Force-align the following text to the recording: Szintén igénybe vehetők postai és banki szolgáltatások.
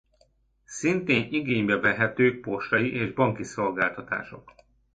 Szintén 0.65 1.27
igénybe 1.33 1.75
vehetők 1.79 2.41
postai 2.41 2.93
és 2.93 3.11
banki 3.13 3.43
szolgáltatások. 3.43 4.53